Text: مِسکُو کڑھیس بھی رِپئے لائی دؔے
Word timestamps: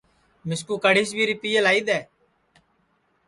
مِسکُو 0.47 0.75
کڑھیس 0.83 1.09
بھی 1.15 1.23
رِپئے 1.31 1.59
لائی 1.65 1.81
دؔے 1.87 1.99